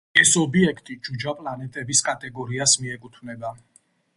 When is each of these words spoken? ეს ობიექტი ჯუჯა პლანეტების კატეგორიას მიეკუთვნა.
ეს 0.19 0.29
ობიექტი 0.43 0.95
ჯუჯა 1.09 1.35
პლანეტების 1.41 2.03
კატეგორიას 2.09 2.77
მიეკუთვნა. 2.85 3.53